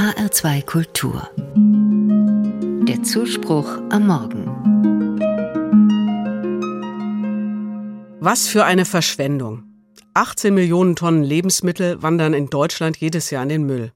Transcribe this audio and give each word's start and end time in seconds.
HR2 0.00 0.64
Kultur. 0.64 1.28
Der 2.88 3.02
Zuspruch 3.02 3.68
am 3.90 4.06
Morgen. 4.06 4.46
Was 8.18 8.48
für 8.48 8.64
eine 8.64 8.86
Verschwendung. 8.86 9.64
18 10.14 10.54
Millionen 10.54 10.96
Tonnen 10.96 11.22
Lebensmittel 11.22 12.02
wandern 12.02 12.32
in 12.32 12.48
Deutschland 12.48 12.96
jedes 12.96 13.28
Jahr 13.28 13.42
in 13.42 13.50
den 13.50 13.64
Müll. 13.64 13.92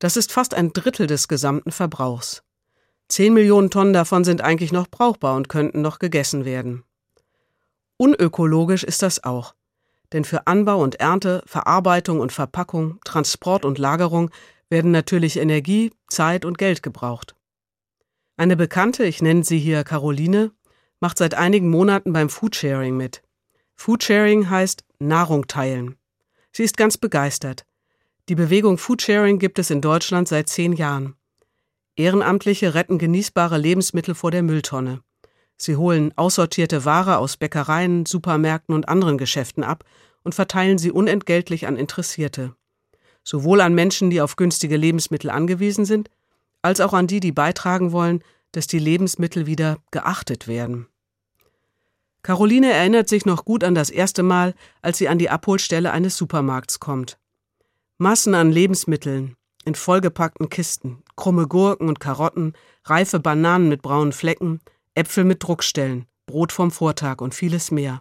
Das 0.00 0.16
ist 0.16 0.32
fast 0.32 0.54
ein 0.54 0.72
Drittel 0.72 1.06
des 1.06 1.28
gesamten 1.28 1.70
Verbrauchs. 1.70 2.42
10 3.06 3.32
Millionen 3.32 3.70
Tonnen 3.70 3.92
davon 3.92 4.24
sind 4.24 4.40
eigentlich 4.40 4.72
noch 4.72 4.88
brauchbar 4.88 5.36
und 5.36 5.48
könnten 5.48 5.82
noch 5.82 6.00
gegessen 6.00 6.46
werden. 6.46 6.82
Unökologisch 7.96 8.82
ist 8.82 9.02
das 9.02 9.22
auch. 9.22 9.54
Denn 10.12 10.24
für 10.24 10.48
Anbau 10.48 10.82
und 10.82 10.96
Ernte, 10.96 11.44
Verarbeitung 11.46 12.18
und 12.18 12.32
Verpackung, 12.32 12.98
Transport 13.04 13.64
und 13.64 13.78
Lagerung 13.78 14.32
werden 14.70 14.90
natürlich 14.90 15.38
Energie, 15.38 15.92
Zeit 16.08 16.44
und 16.44 16.58
Geld 16.58 16.82
gebraucht. 16.82 17.34
Eine 18.36 18.56
Bekannte, 18.56 19.04
ich 19.04 19.22
nenne 19.22 19.44
sie 19.44 19.58
hier 19.58 19.84
Caroline, 19.84 20.52
macht 21.00 21.18
seit 21.18 21.34
einigen 21.34 21.70
Monaten 21.70 22.12
beim 22.12 22.28
Foodsharing 22.28 22.96
mit. 22.96 23.22
Foodsharing 23.74 24.50
heißt 24.50 24.84
Nahrung 24.98 25.46
teilen. 25.46 25.96
Sie 26.52 26.64
ist 26.64 26.76
ganz 26.76 26.96
begeistert. 26.98 27.64
Die 28.28 28.34
Bewegung 28.34 28.78
Foodsharing 28.78 29.38
gibt 29.38 29.58
es 29.58 29.70
in 29.70 29.80
Deutschland 29.80 30.28
seit 30.28 30.48
zehn 30.48 30.72
Jahren. 30.72 31.14
Ehrenamtliche 31.96 32.74
retten 32.74 32.98
genießbare 32.98 33.58
Lebensmittel 33.58 34.14
vor 34.14 34.30
der 34.30 34.42
Mülltonne. 34.42 35.02
Sie 35.56 35.76
holen 35.76 36.12
aussortierte 36.16 36.84
Ware 36.84 37.18
aus 37.18 37.36
Bäckereien, 37.36 38.06
Supermärkten 38.06 38.74
und 38.74 38.88
anderen 38.88 39.18
Geschäften 39.18 39.64
ab 39.64 39.84
und 40.22 40.34
verteilen 40.34 40.78
sie 40.78 40.92
unentgeltlich 40.92 41.66
an 41.66 41.76
Interessierte. 41.76 42.54
Sowohl 43.28 43.60
an 43.60 43.74
Menschen, 43.74 44.08
die 44.08 44.22
auf 44.22 44.36
günstige 44.36 44.78
Lebensmittel 44.78 45.28
angewiesen 45.28 45.84
sind, 45.84 46.08
als 46.62 46.80
auch 46.80 46.94
an 46.94 47.06
die, 47.06 47.20
die 47.20 47.30
beitragen 47.30 47.92
wollen, 47.92 48.24
dass 48.52 48.68
die 48.68 48.78
Lebensmittel 48.78 49.44
wieder 49.44 49.76
geachtet 49.90 50.48
werden. 50.48 50.86
Caroline 52.22 52.72
erinnert 52.72 53.10
sich 53.10 53.26
noch 53.26 53.44
gut 53.44 53.64
an 53.64 53.74
das 53.74 53.90
erste 53.90 54.22
Mal, 54.22 54.54
als 54.80 54.96
sie 54.96 55.10
an 55.10 55.18
die 55.18 55.28
Abholstelle 55.28 55.92
eines 55.92 56.16
Supermarkts 56.16 56.80
kommt. 56.80 57.18
Massen 57.98 58.34
an 58.34 58.50
Lebensmitteln 58.50 59.36
in 59.66 59.74
vollgepackten 59.74 60.48
Kisten, 60.48 61.02
krumme 61.14 61.46
Gurken 61.46 61.90
und 61.90 62.00
Karotten, 62.00 62.54
reife 62.84 63.20
Bananen 63.20 63.68
mit 63.68 63.82
braunen 63.82 64.14
Flecken, 64.14 64.60
Äpfel 64.94 65.24
mit 65.24 65.42
Druckstellen, 65.42 66.06
Brot 66.24 66.50
vom 66.50 66.70
Vortag 66.70 67.20
und 67.20 67.34
vieles 67.34 67.70
mehr. 67.72 68.00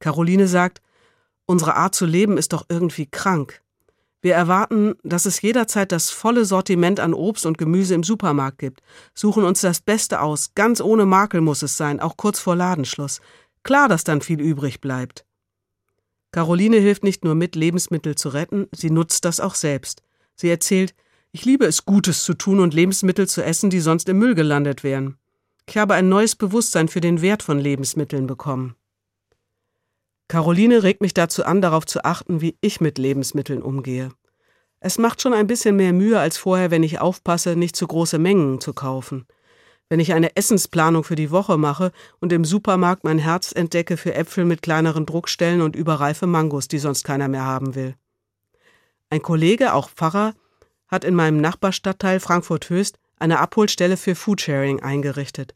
Caroline 0.00 0.48
sagt, 0.48 0.82
unsere 1.46 1.76
Art 1.76 1.94
zu 1.94 2.04
leben 2.04 2.36
ist 2.36 2.52
doch 2.52 2.66
irgendwie 2.68 3.06
krank. 3.06 3.62
Wir 4.20 4.34
erwarten, 4.34 4.96
dass 5.04 5.26
es 5.26 5.40
jederzeit 5.42 5.92
das 5.92 6.10
volle 6.10 6.44
Sortiment 6.44 6.98
an 6.98 7.14
Obst 7.14 7.46
und 7.46 7.56
Gemüse 7.56 7.94
im 7.94 8.02
Supermarkt 8.02 8.58
gibt, 8.58 8.80
suchen 9.14 9.44
uns 9.44 9.60
das 9.60 9.80
Beste 9.80 10.20
aus, 10.20 10.54
ganz 10.54 10.80
ohne 10.80 11.06
Makel 11.06 11.40
muss 11.40 11.62
es 11.62 11.76
sein, 11.76 12.00
auch 12.00 12.16
kurz 12.16 12.40
vor 12.40 12.56
Ladenschluss. 12.56 13.20
Klar, 13.62 13.88
dass 13.88 14.02
dann 14.02 14.20
viel 14.20 14.40
übrig 14.40 14.80
bleibt. 14.80 15.24
Caroline 16.32 16.78
hilft 16.78 17.04
nicht 17.04 17.24
nur 17.24 17.34
mit, 17.34 17.54
Lebensmittel 17.54 18.16
zu 18.16 18.30
retten, 18.30 18.66
sie 18.74 18.90
nutzt 18.90 19.24
das 19.24 19.40
auch 19.40 19.54
selbst. 19.54 20.02
Sie 20.34 20.50
erzählt, 20.50 20.94
ich 21.30 21.44
liebe 21.44 21.66
es, 21.66 21.84
Gutes 21.84 22.24
zu 22.24 22.34
tun 22.34 22.58
und 22.58 22.74
Lebensmittel 22.74 23.28
zu 23.28 23.44
essen, 23.44 23.70
die 23.70 23.80
sonst 23.80 24.08
im 24.08 24.18
Müll 24.18 24.34
gelandet 24.34 24.82
wären. 24.82 25.16
Ich 25.68 25.76
habe 25.76 25.94
ein 25.94 26.08
neues 26.08 26.34
Bewusstsein 26.34 26.88
für 26.88 27.00
den 27.00 27.22
Wert 27.22 27.42
von 27.42 27.58
Lebensmitteln 27.58 28.26
bekommen. 28.26 28.74
Caroline 30.28 30.82
regt 30.82 31.00
mich 31.00 31.14
dazu 31.14 31.44
an, 31.44 31.62
darauf 31.62 31.86
zu 31.86 32.04
achten, 32.04 32.40
wie 32.40 32.56
ich 32.60 32.80
mit 32.80 32.98
Lebensmitteln 32.98 33.62
umgehe. 33.62 34.10
Es 34.80 34.98
macht 34.98 35.22
schon 35.22 35.34
ein 35.34 35.46
bisschen 35.46 35.76
mehr 35.76 35.92
Mühe 35.92 36.20
als 36.20 36.36
vorher, 36.36 36.70
wenn 36.70 36.82
ich 36.82 37.00
aufpasse, 37.00 37.56
nicht 37.56 37.74
zu 37.74 37.86
große 37.86 38.18
Mengen 38.18 38.60
zu 38.60 38.74
kaufen. 38.74 39.26
Wenn 39.88 40.00
ich 40.00 40.12
eine 40.12 40.36
Essensplanung 40.36 41.02
für 41.02 41.16
die 41.16 41.30
Woche 41.30 41.56
mache 41.56 41.92
und 42.20 42.32
im 42.32 42.44
Supermarkt 42.44 43.04
mein 43.04 43.18
Herz 43.18 43.52
entdecke 43.52 43.96
für 43.96 44.14
Äpfel 44.14 44.44
mit 44.44 44.60
kleineren 44.60 45.06
Druckstellen 45.06 45.62
und 45.62 45.74
überreife 45.74 46.26
Mangos, 46.26 46.68
die 46.68 46.78
sonst 46.78 47.04
keiner 47.04 47.28
mehr 47.28 47.44
haben 47.44 47.74
will. 47.74 47.94
Ein 49.08 49.22
Kollege, 49.22 49.72
auch 49.72 49.88
Pfarrer, 49.88 50.34
hat 50.88 51.04
in 51.04 51.14
meinem 51.14 51.40
Nachbarstadtteil 51.40 52.20
Frankfurt-Höchst 52.20 52.98
eine 53.18 53.40
Abholstelle 53.40 53.96
für 53.96 54.14
Foodsharing 54.14 54.80
eingerichtet. 54.80 55.54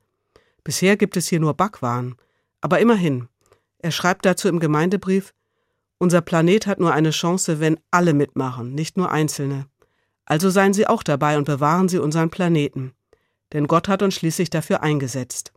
Bisher 0.65 0.97
gibt 0.97 1.16
es 1.16 1.28
hier 1.28 1.41
nur 1.41 1.55
Backwaren. 1.55 2.16
Aber 2.61 2.81
immerhin. 2.81 3.28
Er 3.82 3.91
schreibt 3.91 4.25
dazu 4.25 4.48
im 4.48 4.60
Gemeindebrief, 4.60 5.34
unser 5.98 6.20
Planet 6.20 6.66
hat 6.66 6.81
nur 6.81 6.93
eine 6.93 7.10
Chance, 7.10 7.60
wenn 7.60 7.78
alle 7.91 8.15
mitmachen, 8.15 8.75
nicht 8.75 8.97
nur 8.97 9.10
Einzelne. 9.10 9.66
Also 10.25 10.50
seien 10.50 10.72
Sie 10.72 10.87
auch 10.87 11.03
dabei 11.03 11.37
und 11.37 11.44
bewahren 11.44 11.88
Sie 11.88 11.98
unseren 11.98 12.31
Planeten. 12.31 12.93
Denn 13.53 13.66
Gott 13.66 13.88
hat 13.88 14.03
uns 14.03 14.15
schließlich 14.15 14.50
dafür 14.50 14.82
eingesetzt. 14.82 15.53